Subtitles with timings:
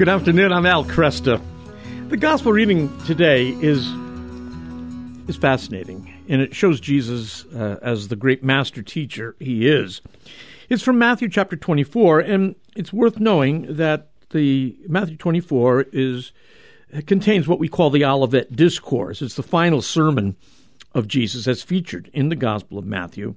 [0.00, 0.50] Good afternoon.
[0.50, 1.42] I'm Al Kresta.
[2.08, 3.86] The gospel reading today is
[5.28, 10.00] is fascinating, and it shows Jesus uh, as the great master teacher he is.
[10.70, 16.32] It's from Matthew chapter 24, and it's worth knowing that the Matthew 24 is
[17.06, 19.20] contains what we call the Olivet Discourse.
[19.20, 20.34] It's the final sermon
[20.94, 23.34] of Jesus as featured in the Gospel of Matthew.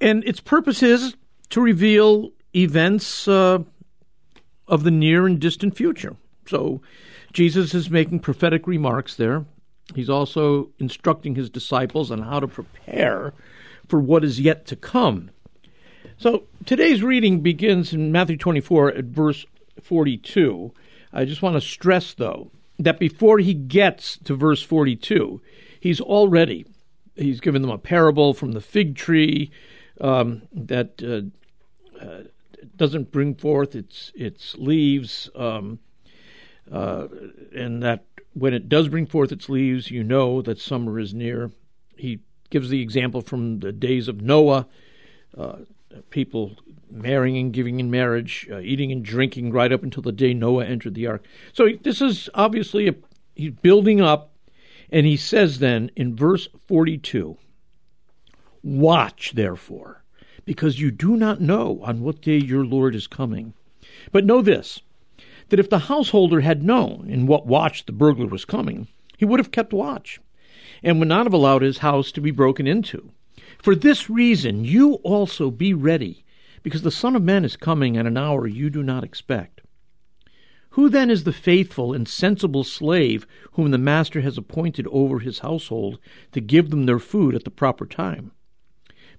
[0.00, 1.14] And its purpose is
[1.50, 3.60] to reveal events uh,
[4.68, 6.16] of the near and distant future.
[6.46, 6.80] So
[7.32, 9.44] Jesus is making prophetic remarks there.
[9.94, 13.32] He's also instructing his disciples on how to prepare
[13.86, 15.30] for what is yet to come.
[16.18, 19.46] So today's reading begins in Matthew 24 at verse
[19.82, 20.72] 42.
[21.12, 25.40] I just want to stress, though, that before he gets to verse 42,
[25.80, 26.66] he's already
[27.18, 29.50] he's given them a parable from the fig tree
[30.00, 32.22] um, that uh, uh,
[32.76, 35.78] doesn't bring forth its its leaves, um,
[36.70, 37.08] uh,
[37.54, 41.50] and that when it does bring forth its leaves, you know that summer is near.
[41.96, 42.20] He
[42.50, 44.66] gives the example from the days of Noah,
[45.36, 45.56] uh,
[46.10, 46.56] people
[46.90, 50.64] marrying and giving in marriage, uh, eating and drinking right up until the day Noah
[50.64, 51.24] entered the ark.
[51.52, 52.94] So this is obviously a,
[53.34, 54.32] he's building up,
[54.90, 57.36] and he says then in verse 42
[58.62, 59.97] Watch, therefore,
[60.48, 63.52] because you do not know on what day your Lord is coming.
[64.12, 64.80] But know this
[65.50, 68.88] that if the householder had known in what watch the burglar was coming,
[69.18, 70.20] he would have kept watch,
[70.82, 73.10] and would not have allowed his house to be broken into.
[73.58, 76.24] For this reason, you also be ready,
[76.62, 79.60] because the Son of Man is coming at an hour you do not expect.
[80.70, 85.40] Who then is the faithful and sensible slave whom the master has appointed over his
[85.40, 85.98] household
[86.32, 88.32] to give them their food at the proper time?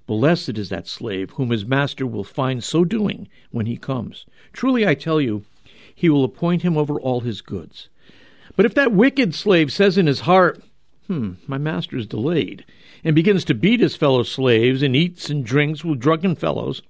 [0.09, 4.25] Blessed is that slave whom his master will find so doing when he comes.
[4.51, 5.45] Truly I tell you,
[5.93, 7.89] he will appoint him over all his goods.
[8.55, 10.63] But if that wicked slave says in his heart,
[11.05, 12.65] Hmm, my master is delayed,
[13.03, 16.81] and begins to beat his fellow slaves and eats and drinks with drunken fellows,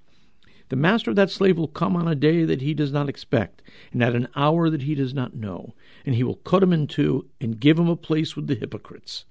[0.69, 3.61] the master of that slave will come on a day that he does not expect,
[3.91, 6.87] and at an hour that he does not know, and he will cut him in
[6.87, 9.25] two and give him a place with the hypocrites.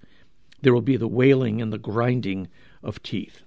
[0.60, 2.48] There will be the wailing and the grinding
[2.82, 3.44] of teeth.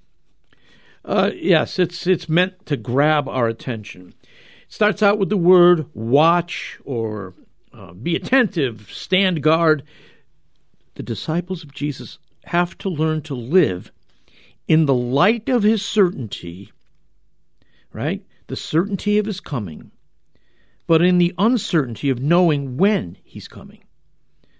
[1.04, 4.14] Uh, yes, it's it's meant to grab our attention.
[4.22, 7.34] It starts out with the word watch or
[7.74, 9.84] uh, be attentive, stand guard.
[10.96, 13.92] The disciples of Jesus have to learn to live
[14.68, 16.72] in the light of his certainty
[17.94, 18.26] right?
[18.48, 19.92] The certainty of his coming,
[20.88, 23.84] but in the uncertainty of knowing when he's coming.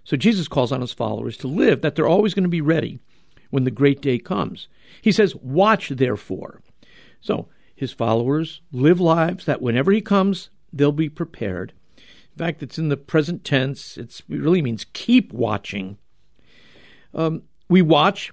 [0.04, 2.98] So Jesus calls on his followers to live, that they're always going to be ready
[3.52, 4.66] when the great day comes.
[5.02, 6.62] He says, Watch therefore.
[7.20, 11.74] So his followers live lives that whenever he comes, they'll be prepared.
[11.98, 15.98] In fact, it's in the present tense, it's, it really means keep watching.
[17.14, 18.32] Um, we watch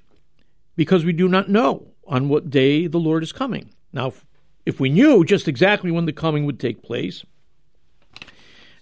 [0.78, 3.72] because we do not know on what day the Lord is coming.
[3.92, 4.14] Now,
[4.66, 7.26] if we knew just exactly when the coming would take place,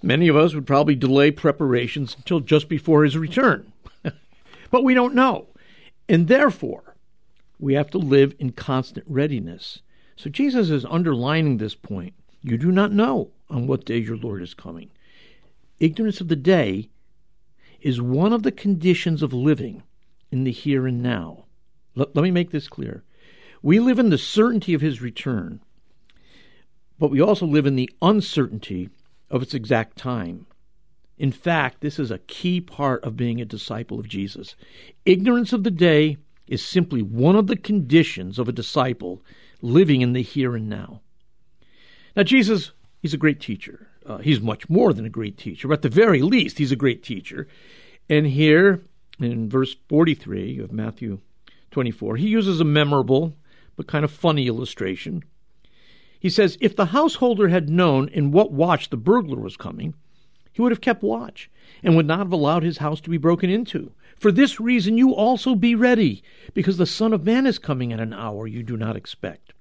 [0.04, 3.74] many of us would probably delay preparations until just before his return.
[4.70, 5.48] but we don't know.
[6.10, 6.96] And therefore,
[7.60, 9.82] we have to live in constant readiness.
[10.16, 12.14] So Jesus is underlining this point.
[12.42, 14.90] You do not know on what day your Lord is coming.
[15.80, 16.90] Ignorance of the day
[17.82, 19.84] is one of the conditions of living
[20.32, 21.46] in the here and now.
[21.96, 23.04] Let, let me make this clear.
[23.62, 25.62] We live in the certainty of his return,
[27.00, 28.90] but we also live in the uncertainty
[29.30, 30.48] of its exact time.
[31.18, 34.56] In fact, this is a key part of being a disciple of Jesus.
[35.06, 36.18] Ignorance of the day
[36.48, 39.24] is simply one of the conditions of a disciple
[39.62, 41.02] living in the here and now.
[42.16, 43.88] Now, Jesus, he's a great teacher.
[44.06, 46.78] Uh, he's much more than a great teacher, but at the very least, he's a
[46.78, 47.48] great teacher.
[48.10, 48.84] And here
[49.20, 51.20] in verse 43 of Matthew
[51.72, 53.36] 24, he uses a memorable
[53.76, 55.24] but kind of funny illustration.
[56.20, 59.94] He says, If the householder had known in what watch the burglar was coming,
[60.58, 61.52] he would have kept watch
[61.84, 63.92] and would not have allowed his house to be broken into.
[64.18, 66.24] For this reason, you also be ready,
[66.56, 69.54] because the Son of Man is coming at an hour you do not expect.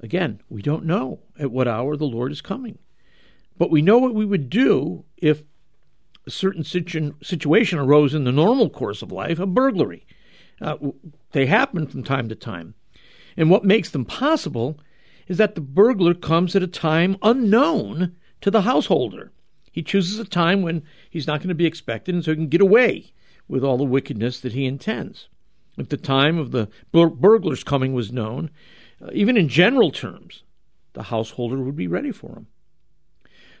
[0.00, 2.78] Again, we don't know at what hour the Lord is coming.
[3.58, 5.44] But we know what we would do if
[6.26, 10.04] a certain situ- situation arose in the normal course of life a burglary.
[10.60, 10.78] Uh,
[11.30, 12.74] they happen from time to time.
[13.36, 14.80] And what makes them possible
[15.28, 19.30] is that the burglar comes at a time unknown to the householder.
[19.70, 22.48] He chooses a time when he's not going to be expected, and so he can
[22.48, 23.12] get away
[23.48, 25.28] with all the wickedness that he intends.
[25.76, 28.50] If the time of the bur- burglar's coming was known,
[29.00, 30.42] uh, even in general terms,
[30.92, 32.46] the householder would be ready for him.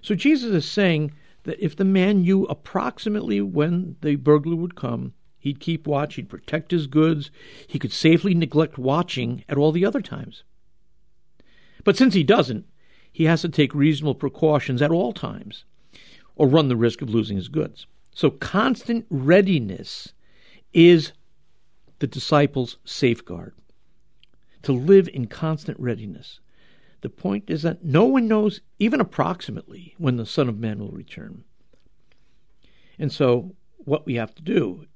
[0.02, 1.12] So Jesus is saying
[1.44, 6.28] that if the man knew approximately when the burglar would come, he'd keep watch, he'd
[6.28, 7.30] protect his goods,
[7.66, 10.42] he could safely neglect watching at all the other times.
[11.84, 12.66] But since he doesn't,
[13.12, 15.64] he has to take reasonable precautions at all times
[16.40, 17.86] or run the risk of losing his goods.
[18.14, 20.14] So constant readiness
[20.72, 21.12] is
[21.98, 23.52] the disciples' safeguard.
[24.62, 26.40] To live in constant readiness.
[27.02, 30.92] The point is that no one knows, even approximately, when the Son of Man will
[30.92, 31.44] return.
[32.98, 34.86] And so, what we have to do,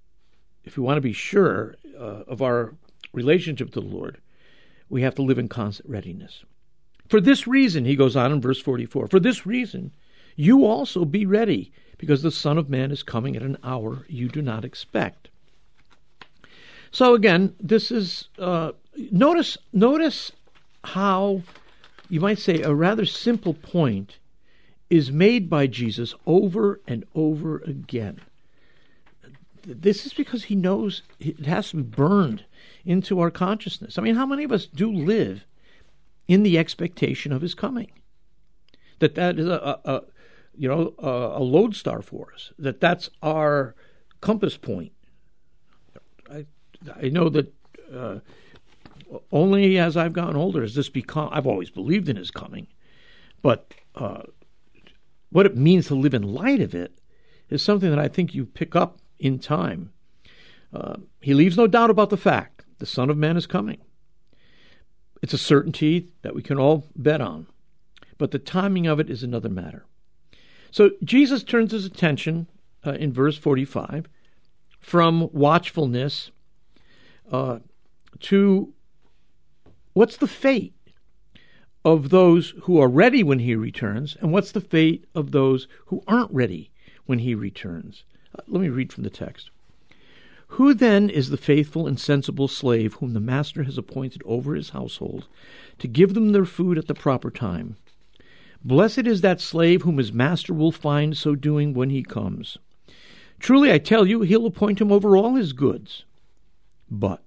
[0.64, 2.74] if we want to be sure uh, of our
[3.12, 4.18] relationship to the Lord,
[4.88, 6.42] we have to live in constant readiness.
[7.06, 9.92] For this reason, he goes on in verse 44 For this reason,
[10.36, 14.28] you also be ready, because the Son of Man is coming at an hour you
[14.28, 15.30] do not expect.
[16.90, 18.72] So again, this is uh,
[19.10, 20.32] notice notice
[20.84, 21.42] how
[22.08, 24.18] you might say a rather simple point
[24.90, 28.20] is made by Jesus over and over again.
[29.62, 32.44] This is because he knows it has to be burned
[32.84, 33.96] into our consciousness.
[33.96, 35.46] I mean, how many of us do live
[36.28, 37.90] in the expectation of his coming?
[38.98, 40.02] That that is a, a,
[40.56, 42.52] you know a, lodestar for us.
[42.58, 43.74] That that's our
[44.20, 44.92] compass point.
[46.30, 46.46] I
[47.00, 47.52] I know that.
[47.92, 48.18] Uh,
[49.30, 51.28] only as I've gotten older has this become.
[51.30, 52.66] I've always believed in his coming,
[53.42, 54.22] but uh,
[55.30, 56.98] what it means to live in light of it
[57.48, 59.92] is something that I think you pick up in time.
[60.72, 63.78] Uh, he leaves no doubt about the fact the Son of Man is coming.
[65.22, 67.46] It's a certainty that we can all bet on,
[68.18, 69.86] but the timing of it is another matter.
[70.74, 72.48] So Jesus turns his attention
[72.84, 74.08] uh, in verse 45
[74.80, 76.32] from watchfulness
[77.30, 77.60] uh,
[78.22, 78.74] to
[79.92, 80.74] What's the fate
[81.84, 86.02] of those who are ready when he returns, and what's the fate of those who
[86.08, 86.72] aren't ready
[87.06, 88.02] when he returns?
[88.36, 89.50] Uh, let me read from the text.
[90.48, 94.70] Who then is the faithful and sensible slave whom the master has appointed over his
[94.70, 95.28] household
[95.78, 97.76] to give them their food at the proper time?
[98.64, 102.56] Blessed is that slave whom his master will find so doing when he comes.
[103.38, 106.04] Truly I tell you, he'll appoint him over all his goods.
[106.90, 107.22] But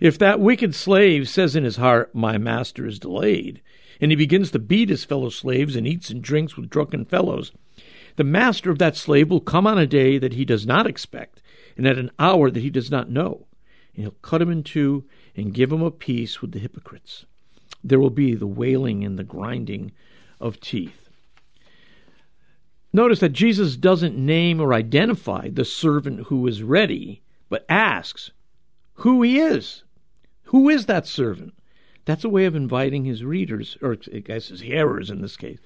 [0.00, 3.62] if that wicked slave says in his heart, My master is delayed,
[4.02, 7.52] and he begins to beat his fellow slaves and eats and drinks with drunken fellows,
[8.16, 11.40] the master of that slave will come on a day that he does not expect,
[11.78, 13.46] and at an hour that he does not know,
[13.94, 15.04] and he'll cut him in two
[15.34, 17.24] and give him a piece with the hypocrites.
[17.82, 19.92] There will be the wailing and the grinding
[20.40, 21.10] of teeth.
[22.92, 28.32] Notice that Jesus doesn't name or identify the servant who is ready, but asks
[28.94, 29.84] who he is.
[30.44, 31.54] Who is that servant?
[32.04, 35.58] That's a way of inviting his readers, or I guess his hearers in this case,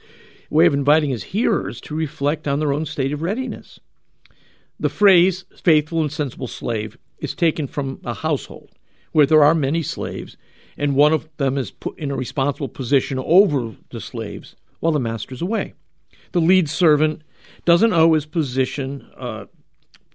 [0.50, 3.80] a way of inviting his hearers to reflect on their own state of readiness.
[4.78, 8.72] The phrase faithful and sensible slave is taken from a household
[9.12, 10.36] where there are many slaves,
[10.76, 15.00] and one of them is put in a responsible position over the slaves while the
[15.00, 15.72] master's away.
[16.32, 17.22] The lead servant
[17.64, 19.46] doesn't owe his position uh,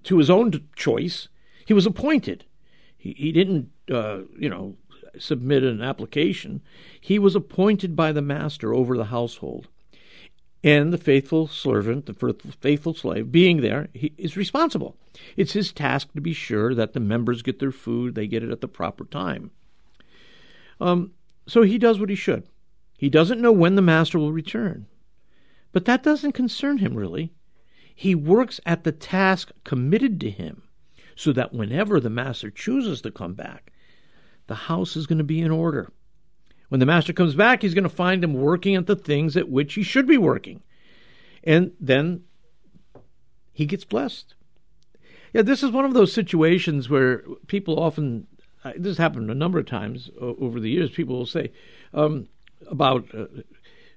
[0.03, 1.27] to his own choice,
[1.65, 2.45] he was appointed.
[2.95, 4.75] He, he didn't, uh, you know,
[5.17, 6.61] submit an application.
[7.01, 9.69] He was appointed by the master over the household.
[10.63, 14.95] And the faithful servant, the faithful slave, being there, he is responsible.
[15.35, 18.51] It's his task to be sure that the members get their food, they get it
[18.51, 19.49] at the proper time.
[20.79, 21.13] Um,
[21.47, 22.43] so he does what he should.
[22.99, 24.85] He doesn't know when the master will return.
[25.71, 27.31] But that doesn't concern him, really.
[27.95, 30.63] He works at the task committed to him
[31.15, 33.71] so that whenever the master chooses to come back,
[34.47, 35.93] the house is going to be in order.
[36.67, 39.47] When the master comes back, he's going to find him working at the things at
[39.47, 40.61] which he should be working.
[41.45, 42.25] And then
[43.53, 44.35] he gets blessed.
[45.33, 48.27] Yeah, this is one of those situations where people often,
[48.75, 51.53] this has happened a number of times over the years, people will say
[51.93, 52.27] um,
[52.67, 53.25] about, uh,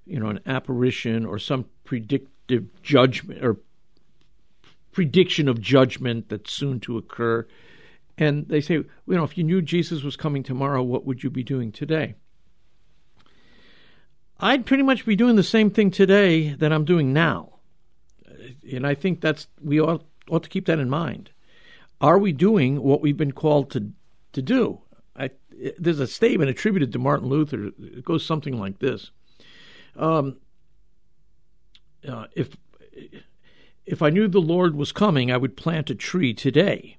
[0.05, 3.59] you know, an apparition or some predictive judgment or
[4.93, 7.47] prediction of judgment that's soon to occur.
[8.19, 11.31] And they say, you know, if you knew Jesus was coming tomorrow, what would you
[11.31, 12.15] be doing today?
[14.39, 17.61] I'd pretty much be doing the same thing today that I'm doing now.
[18.71, 21.31] And I think that's we ought, ought to keep that in mind.
[22.01, 23.93] Are we doing what we've been called to
[24.33, 24.82] to do?
[25.79, 27.71] There's a statement attributed to Martin Luther.
[27.79, 29.11] It goes something like this:
[29.97, 30.37] um,
[32.07, 32.57] uh, If
[33.85, 36.99] if I knew the Lord was coming, I would plant a tree today.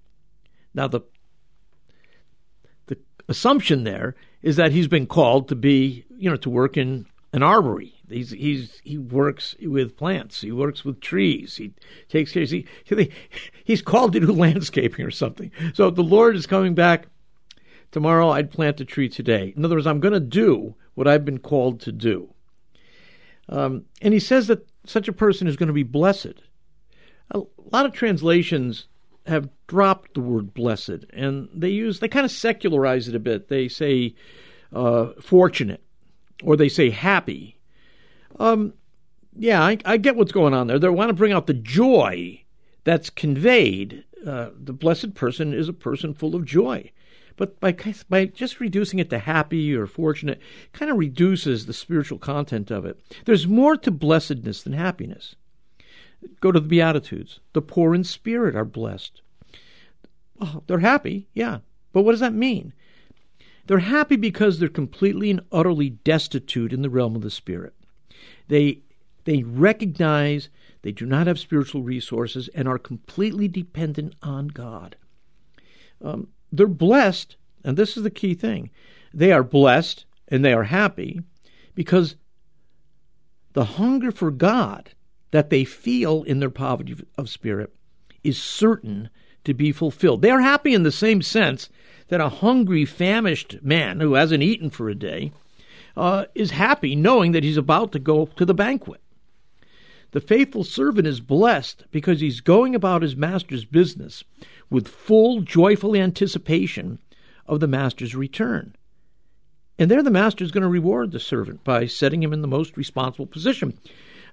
[0.74, 1.02] Now, the,
[2.88, 2.98] the
[3.30, 7.42] assumption there is that he's been called to be, you know, to work in an
[7.42, 10.42] arbory, He's he's he works with plants.
[10.42, 11.56] He works with trees.
[11.56, 11.74] He
[12.10, 12.44] takes care.
[12.46, 12.68] He
[13.64, 15.52] he's called to do landscaping or something.
[15.74, 17.08] So the Lord is coming back
[17.94, 18.30] tomorrow.
[18.30, 19.54] I'd plant a tree today.
[19.56, 22.34] In other words, I'm going to do what I've been called to do.
[23.48, 26.42] Um, and he says that such a person is going to be blessed.
[27.32, 28.88] A lot of translations
[29.26, 33.48] have dropped the word blessed, and they use they kind of secularize it a bit.
[33.48, 34.16] They say
[34.74, 35.82] uh, fortunate,
[36.44, 37.58] or they say happy.
[38.40, 38.74] Um,
[39.38, 40.80] yeah, I, I, get what's going on there.
[40.80, 42.44] They want to bring out the joy
[42.84, 44.04] that's conveyed.
[44.26, 46.92] Uh, the blessed person is a person full of joy.
[47.36, 47.76] But by,
[48.10, 50.40] by just reducing it to happy or fortunate,
[50.72, 53.00] kind of reduces the spiritual content of it.
[53.26, 55.36] There's more to blessedness than happiness.
[56.40, 57.40] Go to the Beatitudes.
[57.54, 59.22] The poor in spirit are blessed.
[60.40, 61.60] Oh, they're happy, yeah.
[61.92, 62.74] But what does that mean?
[63.68, 67.74] They're happy because they're completely and utterly destitute in the realm of the spirit.
[68.48, 68.82] They
[69.26, 70.50] they recognize
[70.82, 74.98] they do not have spiritual resources and are completely dependent on God.
[76.02, 78.70] Um, they're blessed, and this is the key thing.
[79.14, 81.22] They are blessed and they are happy
[81.76, 82.16] because
[83.54, 84.92] the hunger for God
[85.32, 87.74] that they feel in their poverty of spirit
[88.24, 89.10] is certain
[89.44, 90.22] to be fulfilled.
[90.22, 91.70] They are happy in the same sense
[92.08, 95.32] that a hungry, famished man who hasn't eaten for a day
[95.98, 99.02] uh, is happy knowing that he's about to go to the banquet.
[100.12, 104.24] The faithful servant is blessed because he's going about his master's business
[104.74, 107.00] with full, joyful anticipation
[107.48, 108.76] of the master's return.
[109.80, 112.48] And there, the master is going to reward the servant by setting him in the
[112.48, 113.78] most responsible position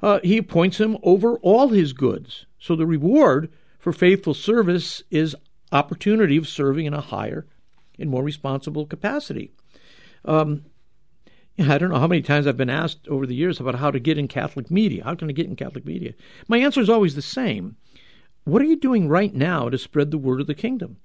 [0.03, 2.47] uh, he appoints him over all his goods.
[2.59, 5.37] So the reward for faithful service is
[5.73, 7.47] opportunity of serving in a higher
[7.99, 9.53] and more responsible capacity.
[10.25, 10.65] Um,
[11.59, 14.01] I don't know how many times I've been asked over the years about how to
[14.01, 15.05] get in Catholic media.
[15.05, 16.15] How can I get in Catholic media?
[16.49, 17.77] My answer is always the same.
[18.45, 20.97] What are you doing right now to spread the word of the kingdom?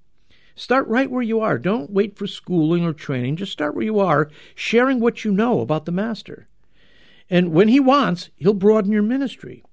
[0.55, 1.57] Start right where you are.
[1.57, 3.35] Don't wait for schooling or training.
[3.35, 6.47] Just start where you are, sharing what you know about the Master.
[7.29, 9.63] And when He wants, He'll broaden your ministry.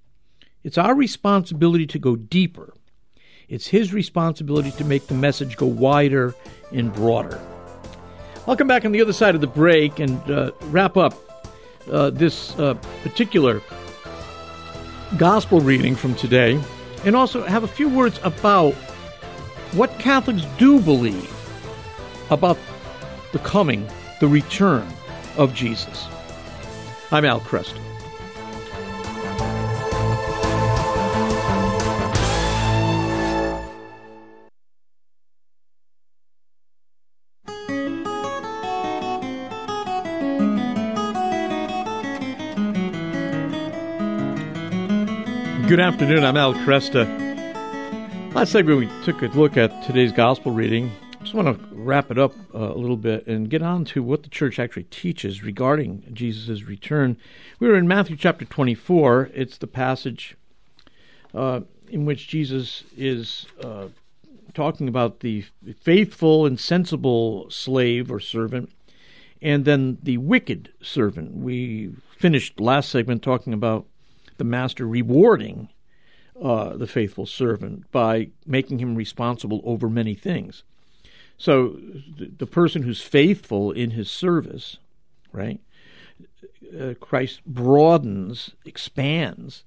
[0.65, 2.75] It's our responsibility to go deeper.
[3.49, 6.35] It's His responsibility to make the message go wider
[6.73, 7.41] and broader.
[8.49, 11.15] I'll come back on the other side of the break and uh, wrap up
[11.89, 13.63] uh, this uh, particular
[15.17, 16.61] gospel reading from today
[17.05, 18.75] and also have a few words about
[19.73, 21.31] what Catholics do believe
[22.31, 22.59] about
[23.33, 23.89] the coming,
[24.21, 24.87] the return
[25.37, 26.07] of Jesus.
[27.11, 27.81] I'm Al Kresta.
[45.73, 46.23] Good afternoon.
[46.23, 47.07] I'm Al Kresta.
[48.35, 52.19] Last segment, we took a look at today's gospel reading just want to wrap it
[52.19, 56.05] up uh, a little bit and get on to what the church actually teaches regarding
[56.13, 57.17] Jesus' return.
[57.59, 59.31] We were in Matthew chapter 24.
[59.33, 60.37] It's the passage
[61.33, 63.87] uh, in which Jesus is uh,
[64.53, 65.47] talking about the
[65.81, 68.71] faithful and sensible slave or servant,
[69.41, 71.35] and then the wicked servant.
[71.35, 73.87] We finished last segment talking about
[74.39, 75.69] the master rewarding
[76.41, 80.65] uh, the faithful servant by making him responsible over many things.
[81.37, 81.77] So
[82.19, 84.79] the person who's faithful in his service,
[85.33, 85.61] right?
[86.79, 89.65] Uh, Christ broadens, expands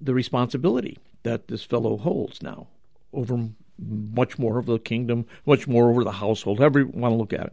[0.00, 2.66] the responsibility that this fellow holds now
[3.12, 7.16] over much more of the kingdom, much more over the household, however you want to
[7.16, 7.52] look at it.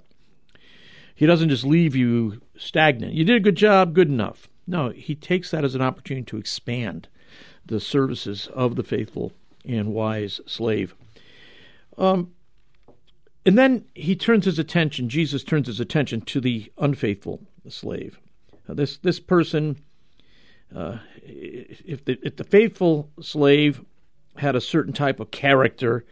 [1.13, 3.13] He doesn't just leave you stagnant.
[3.13, 4.48] You did a good job, good enough.
[4.69, 7.07] No, he takes that as an opportunity to expand
[7.65, 9.31] the services of the faithful
[9.65, 10.93] and wise slave.
[11.97, 12.33] Um,
[13.47, 18.19] and then he turns his attention, Jesus turns his attention to the unfaithful slave.
[18.67, 19.79] Uh, this, this person,
[20.75, 23.81] uh, if, the, if the faithful slave
[24.38, 26.05] had a certain type of character,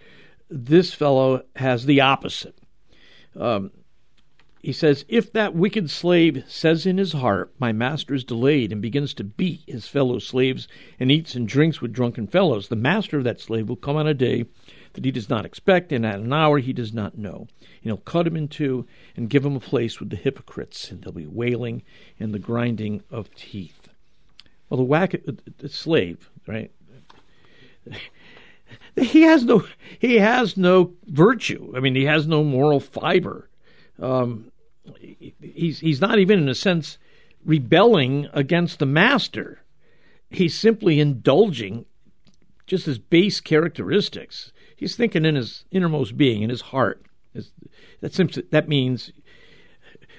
[0.49, 2.57] this fellow has the opposite.
[3.39, 3.69] Um,
[4.61, 8.81] he says, If that wicked slave says in his heart, My master is delayed, and
[8.81, 10.67] begins to beat his fellow slaves
[10.99, 14.07] and eats and drinks with drunken fellows, the master of that slave will come on
[14.07, 14.45] a day
[14.93, 17.47] that he does not expect, and at an hour he does not know.
[17.59, 21.01] And he'll cut him in two and give him a place with the hypocrites, and
[21.01, 21.83] there'll be wailing
[22.19, 23.89] and the grinding of teeth.
[24.69, 26.71] Well, the whack, uh, the slave, right?
[28.99, 29.63] He has no,
[29.99, 31.71] he has no virtue.
[31.75, 33.47] I mean, he has no moral fiber.
[33.99, 34.51] Um,
[35.39, 36.97] he's he's not even in a sense
[37.45, 39.61] rebelling against the master.
[40.29, 41.85] He's simply indulging
[42.67, 44.51] just his base characteristics.
[44.75, 47.05] He's thinking in his innermost being, in his heart.
[48.01, 49.11] That, seems, that means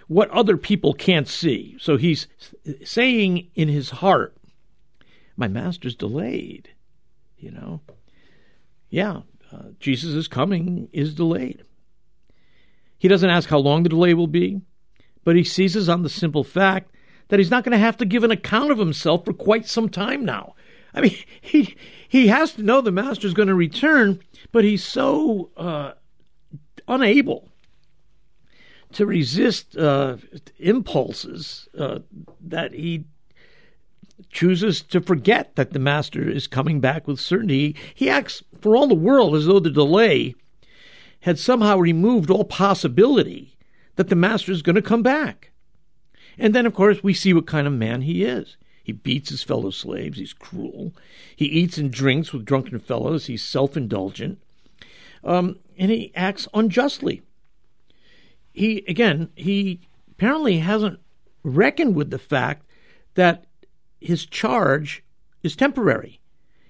[0.08, 1.76] what other people can't see.
[1.78, 2.26] So he's
[2.82, 4.36] saying in his heart,
[5.36, 6.70] My master's delayed.
[7.38, 7.80] You know?
[8.90, 9.20] Yeah,
[9.52, 11.62] uh, Jesus' coming is delayed.
[12.98, 14.60] He doesn't ask how long the delay will be,
[15.24, 16.92] but he seizes on the simple fact
[17.28, 19.88] that he's not going to have to give an account of himself for quite some
[19.88, 20.54] time now.
[20.94, 21.76] I mean, he
[22.08, 25.92] he has to know the master's going to return, but he's so uh,
[26.86, 27.48] unable
[28.92, 30.16] to resist uh,
[30.58, 31.98] impulses uh,
[32.40, 33.04] that he
[34.30, 37.76] chooses to forget that the master is coming back with certainty.
[37.94, 40.34] He acts for all the world as though the delay
[41.20, 43.56] had somehow removed all possibility
[43.96, 45.50] that the master is going to come back.
[46.38, 48.56] And then, of course, we see what kind of man he is.
[48.82, 50.18] He beats his fellow slaves.
[50.18, 50.94] He's cruel.
[51.36, 53.26] He eats and drinks with drunken fellows.
[53.26, 54.38] He's self indulgent.
[55.24, 57.22] Um, and he acts unjustly.
[58.52, 59.80] He, again, he
[60.12, 61.00] apparently hasn't
[61.42, 62.64] reckoned with the fact
[63.14, 63.44] that
[64.00, 65.04] his charge
[65.42, 66.20] is temporary.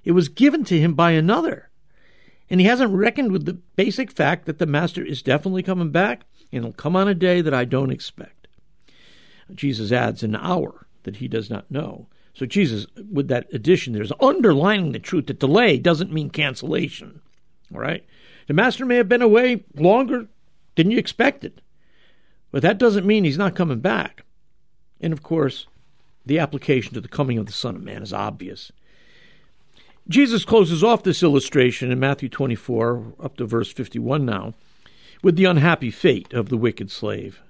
[0.05, 1.68] It was given to him by another.
[2.51, 6.23] And he hasn't reckoned with the basic fact that the master is definitely coming back
[6.53, 8.49] and he'll come on a day that I don't expect.
[9.55, 12.07] Jesus adds an hour that he does not know.
[12.35, 17.21] So Jesus, with that addition, there's underlining the truth that delay doesn't mean cancellation.
[17.75, 18.05] All right?
[18.47, 20.27] The master may have been away longer
[20.77, 21.61] than you expected,
[22.51, 24.25] but that doesn't mean he's not coming back.
[25.01, 25.67] And of course,
[26.25, 28.73] the application to the coming of the Son of Man is obvious.
[30.09, 34.55] Jesus closes off this illustration in Matthew 24, up to verse 51 now,
[35.23, 37.43] with the unhappy fate of the wicked slave.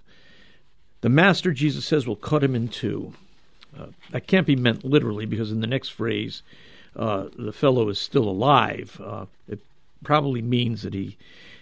[1.00, 3.12] The master, Jesus says, will cut him in two.
[3.78, 6.42] Uh, that can't be meant literally because in the next phrase,
[6.96, 9.00] uh, the fellow is still alive.
[9.02, 9.60] Uh, it
[10.02, 11.16] probably means that he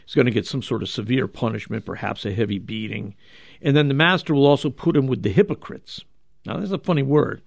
[0.08, 3.14] is going to get some sort of severe punishment, perhaps a heavy beating.
[3.60, 6.02] And then the master will also put him with the hypocrites.
[6.46, 7.42] Now, that's a funny word.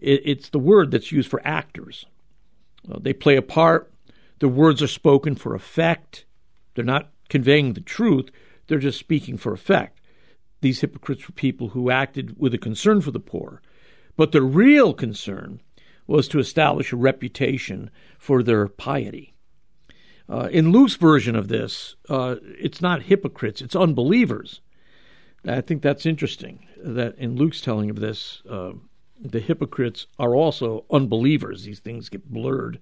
[0.00, 2.06] It, it's the word that's used for actors.
[2.90, 3.92] Uh, they play a part,
[4.38, 6.24] the words are spoken for effect.
[6.74, 8.30] They're not conveying the truth,
[8.66, 10.00] they're just speaking for effect.
[10.60, 13.62] These hypocrites were people who acted with a concern for the poor,
[14.16, 15.60] but the real concern
[16.06, 19.34] was to establish a reputation for their piety.
[20.28, 24.60] Uh, in Luke's version of this, uh, it's not hypocrites, it's unbelievers.
[25.46, 28.72] I think that's interesting that in Luke's telling of this, uh,
[29.20, 31.64] the hypocrites are also unbelievers.
[31.64, 32.78] These things get blurred.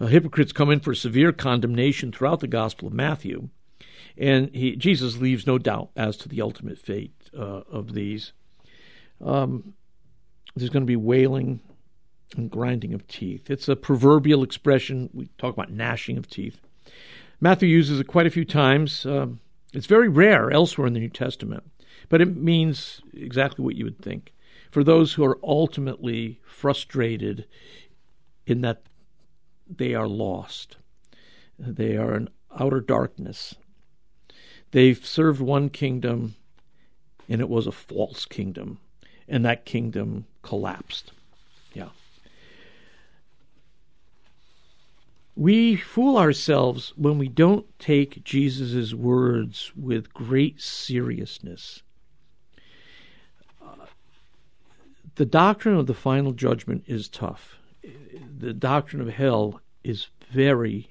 [0.00, 3.48] Uh, hypocrites come in for severe condemnation throughout the Gospel of Matthew,
[4.16, 8.32] and he, Jesus leaves no doubt as to the ultimate fate uh, of these.
[9.24, 9.74] Um,
[10.56, 11.60] there's going to be wailing
[12.36, 13.50] and grinding of teeth.
[13.50, 15.10] It's a proverbial expression.
[15.12, 16.60] We talk about gnashing of teeth.
[17.40, 19.04] Matthew uses it quite a few times.
[19.06, 19.40] Um,
[19.72, 21.64] it's very rare elsewhere in the New Testament,
[22.08, 24.31] but it means exactly what you would think.
[24.72, 27.46] For those who are ultimately frustrated
[28.44, 28.82] in that
[29.68, 30.76] they are lost,
[31.56, 33.54] they are in outer darkness.
[34.72, 36.34] They've served one kingdom,
[37.28, 38.78] and it was a false kingdom
[39.32, 41.12] and that kingdom collapsed.
[41.72, 41.88] Yeah.
[45.34, 51.82] We fool ourselves when we don't take Jesus' words with great seriousness.
[53.64, 53.86] Uh,
[55.16, 57.56] the doctrine of the final judgment is tough.
[58.38, 60.88] The doctrine of hell is very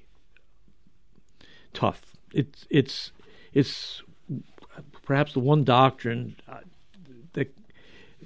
[1.74, 2.02] tough.
[2.34, 3.12] It's it's
[3.54, 4.02] it's
[5.04, 6.60] perhaps the one doctrine uh,
[7.34, 7.54] that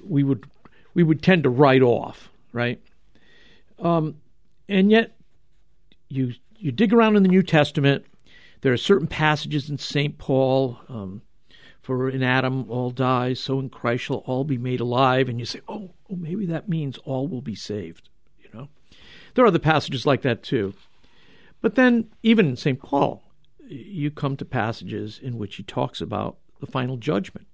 [0.03, 0.45] we would
[0.93, 2.81] we would tend to write off, right?
[3.79, 4.15] Um,
[4.67, 5.15] and yet,
[6.09, 8.05] you you dig around in the New Testament.
[8.61, 10.79] There are certain passages in Saint Paul.
[10.89, 11.21] Um,
[11.85, 15.29] for in Adam all die, so in Christ shall all be made alive.
[15.29, 18.09] And you say, oh, oh, maybe that means all will be saved.
[18.41, 18.67] You know,
[19.35, 20.73] there are other passages like that too.
[21.61, 23.21] But then, even in Saint Paul,
[23.67, 27.45] you come to passages in which he talks about the final judgment.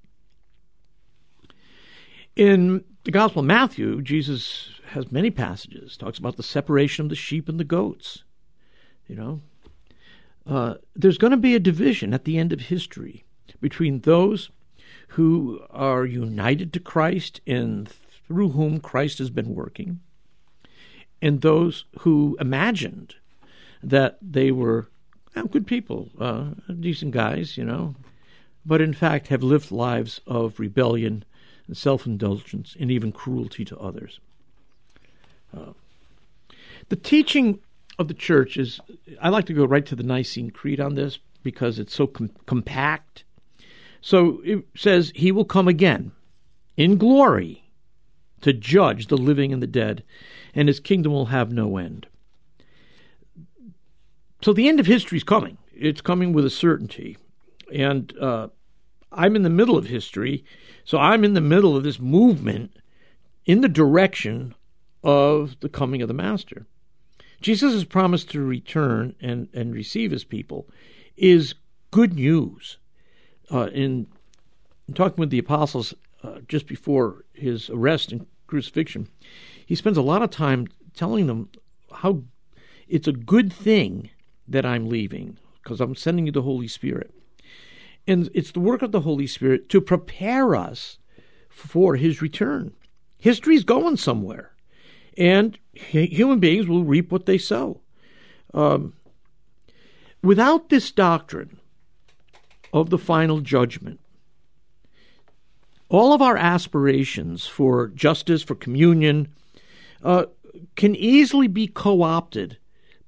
[2.37, 7.15] In the Gospel of Matthew, Jesus has many passages, talks about the separation of the
[7.15, 8.23] sheep and the goats.
[9.09, 9.41] You know,
[10.47, 13.25] uh, there's going to be a division at the end of history
[13.61, 14.49] between those
[15.09, 17.89] who are united to Christ and
[18.27, 19.99] through whom Christ has been working,
[21.21, 23.15] and those who imagined
[23.83, 24.89] that they were
[25.49, 27.95] good people, uh, decent guys, you know,
[28.65, 31.23] but in fact have lived lives of rebellion
[31.67, 34.19] and self indulgence, and even cruelty to others.
[35.55, 35.73] Uh,
[36.89, 37.59] the teaching
[37.97, 38.79] of the church is,
[39.21, 42.31] I like to go right to the Nicene Creed on this because it's so com-
[42.45, 43.23] compact.
[44.01, 46.11] So it says, He will come again
[46.75, 47.63] in glory
[48.41, 50.03] to judge the living and the dead,
[50.53, 52.07] and His kingdom will have no end.
[54.41, 55.57] So the end of history is coming.
[55.73, 57.17] It's coming with a certainty.
[57.73, 58.47] And uh,
[59.11, 60.43] I'm in the middle of history,
[60.83, 62.71] so I'm in the middle of this movement
[63.45, 64.55] in the direction
[65.03, 66.65] of the coming of the Master.
[67.41, 70.69] Jesus' promise to return and, and receive his people
[71.17, 71.55] is
[71.89, 72.77] good news.
[73.51, 74.07] Uh, in,
[74.87, 79.07] in, talking with the apostles uh, just before his arrest and crucifixion,
[79.65, 81.49] he spends a lot of time telling them
[81.93, 82.21] how
[82.87, 84.09] it's a good thing
[84.47, 87.13] that I'm leaving because I'm sending you the Holy Spirit.
[88.07, 90.97] And it's the work of the Holy Spirit to prepare us
[91.49, 92.73] for his return.
[93.17, 94.51] History's going somewhere,
[95.17, 97.81] and human beings will reap what they sow.
[98.53, 98.93] Um,
[100.23, 101.59] without this doctrine
[102.73, 103.99] of the final judgment,
[105.89, 109.27] all of our aspirations for justice, for communion,
[110.03, 110.25] uh,
[110.75, 112.57] can easily be co opted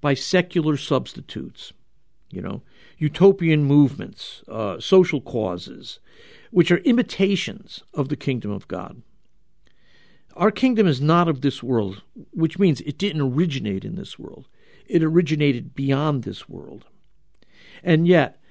[0.01, 1.71] by secular substitutes.
[2.29, 2.61] You know,
[2.97, 5.99] utopian movements, uh, social causes,
[6.51, 9.01] which are imitations of the kingdom of God.
[10.35, 14.47] Our kingdom is not of this world, which means it didn't originate in this world.
[14.87, 16.85] It originated beyond this world.
[17.83, 18.41] And yet,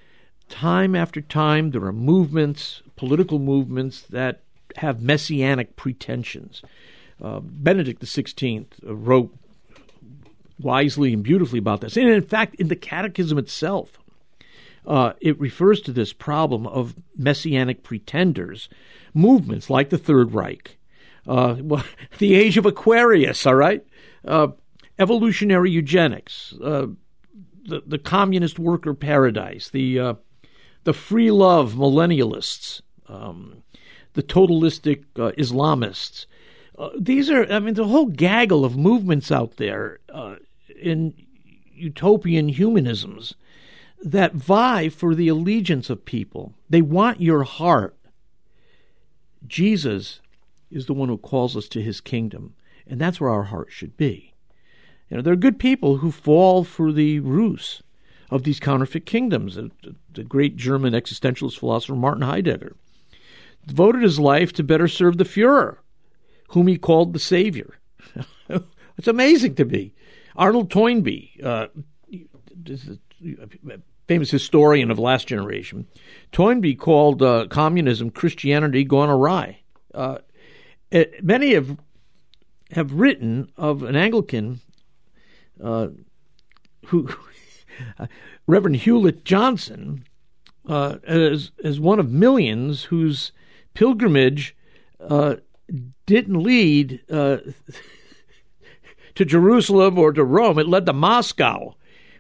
[0.53, 4.43] time after time, there are movements, political movements, that
[4.77, 6.63] have messianic pretensions.
[7.21, 9.35] Uh, Benedict XVI wrote
[10.61, 11.97] wisely and beautifully about this.
[11.97, 13.99] And in fact, in the Catechism itself,
[14.87, 18.69] uh, it refers to this problem of messianic pretenders,
[19.15, 20.77] movements like the Third Reich,
[21.27, 21.85] uh, well,
[22.19, 23.85] the age of Aquarius, all right,
[24.27, 24.49] uh,
[24.99, 26.87] evolutionary eugenics, uh,
[27.65, 30.15] the the communist worker paradise, the uh,
[30.85, 33.63] the free love millennialists, um,
[34.15, 36.27] the totalistic uh, Islamists.
[36.99, 40.01] these are, I mean, the whole gaggle of movements out there
[40.81, 41.15] in
[41.75, 43.35] utopian humanisms
[44.03, 46.55] that vie for the allegiance of people.
[46.69, 47.97] They want your heart.
[49.47, 50.21] Jesus
[50.71, 52.55] is the one who calls us to his kingdom,
[52.87, 54.33] and that's where our heart should be.
[55.09, 57.83] You know, there are good people who fall for the ruse
[58.33, 59.57] of these counterfeit kingdoms.
[59.57, 62.77] The, great German existentialist philosopher Martin Heidegger
[63.67, 65.77] devoted his life to better serve the Fuhrer,
[66.49, 67.79] whom he called the Savior.
[68.49, 69.93] it's amazing to me.
[70.35, 71.67] Arnold Toynbee, uh,
[74.09, 75.87] famous historian of last generation,
[76.33, 79.61] Toynbee called uh, communism Christianity gone awry.
[79.95, 80.19] Uh,
[80.91, 81.77] it, eh, many have
[82.71, 84.61] have written of an Anglican
[85.63, 85.89] uh,
[86.87, 87.07] who,
[88.47, 90.05] Reverend Hewlett Johnson,
[90.69, 93.33] uh, as as one of millions whose
[93.75, 94.57] pilgrimage
[95.01, 95.37] uh,
[96.07, 97.39] didn't lead uh,
[99.15, 101.75] to Jerusalem or to Rome; it led to Moscow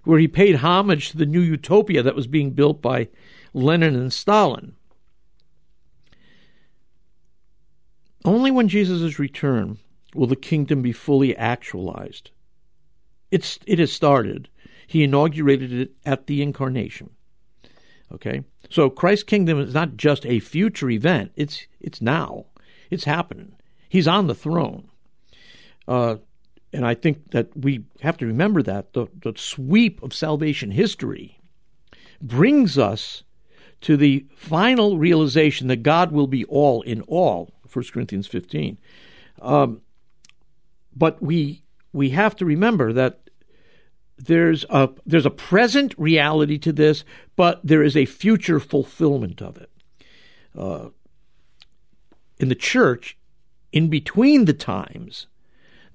[0.04, 3.08] where he paid homage to the new utopia that was being built by
[3.54, 4.74] Lenin and Stalin.
[8.24, 9.78] Only when Jesus' return
[10.14, 12.30] will the kingdom be fully actualized.
[13.30, 14.48] It's, it has started.
[14.86, 17.10] He inaugurated it at the incarnation.
[18.12, 18.44] Okay?
[18.70, 22.46] So Christ's kingdom is not just a future event, it's, it's now.
[22.90, 23.54] It's happening.
[23.88, 24.88] He's on the throne.
[25.88, 26.16] Uh,
[26.72, 31.38] and I think that we have to remember that the, the sweep of salvation history
[32.20, 33.24] brings us
[33.82, 38.78] to the final realization that God will be all in all, 1 Corinthians 15.
[39.40, 39.82] Um,
[40.94, 43.21] but we we have to remember that
[44.24, 47.04] there's a there's a present reality to this,
[47.34, 49.70] but there is a future fulfillment of it.
[50.56, 50.88] Uh,
[52.38, 53.16] in the church,
[53.72, 55.26] in between the times,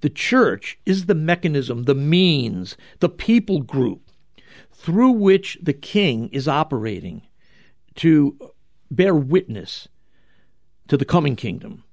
[0.02, 4.12] the church is the mechanism, the means, the people group
[4.72, 7.22] through which the king is operating
[7.96, 8.38] to
[8.92, 9.88] bear witness
[10.88, 11.84] to the coming kingdom.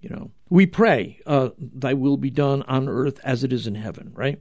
[0.00, 3.76] You know, we pray, uh, "Thy will be done on earth as it is in
[3.76, 4.40] heaven." Right?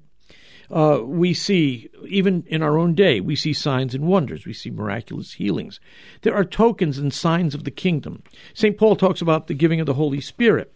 [0.69, 4.45] Uh, we see, even in our own day, we see signs and wonders.
[4.45, 5.79] We see miraculous healings.
[6.21, 8.23] There are tokens and signs of the kingdom.
[8.53, 8.77] St.
[8.77, 10.75] Paul talks about the giving of the Holy Spirit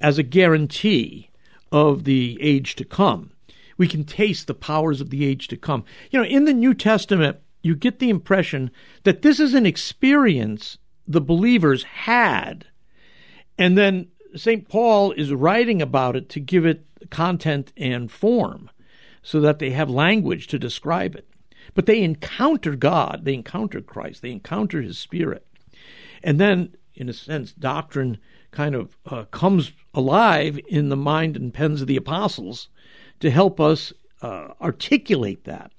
[0.00, 1.30] as a guarantee
[1.70, 3.32] of the age to come.
[3.76, 5.84] We can taste the powers of the age to come.
[6.10, 8.70] You know, in the New Testament, you get the impression
[9.02, 12.66] that this is an experience the believers had
[13.58, 14.68] And then St.
[14.68, 18.70] Paul is writing about it to give it content and form
[19.26, 21.26] so that they have language to describe it.
[21.74, 25.44] But they encounter God, they encounter Christ, they encounter His Spirit.
[26.22, 28.18] And then, in a sense, doctrine
[28.52, 32.68] kind of uh, comes alive in the mind and pens of the apostles
[33.18, 35.72] to help us uh, articulate that.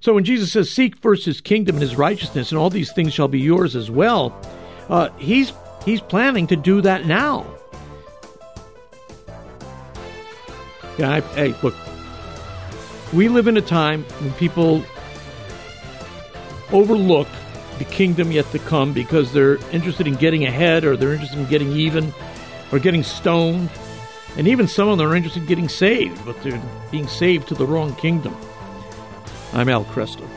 [0.00, 3.14] So when Jesus says, Seek first his kingdom and his righteousness, and all these things
[3.14, 4.38] shall be yours as well,
[4.90, 5.54] uh, he's,
[5.86, 7.46] he's planning to do that now.
[10.98, 11.74] Yeah, I, hey, look,
[13.14, 14.84] we live in a time when people
[16.72, 17.28] overlook
[17.78, 21.46] the kingdom yet to come because they're interested in getting ahead or they're interested in
[21.46, 22.12] getting even
[22.72, 23.70] or getting stoned.
[24.36, 27.54] And even some of them are interested in getting saved, but they're being saved to
[27.54, 28.36] the wrong kingdom.
[29.52, 30.28] I'm Al Kresta.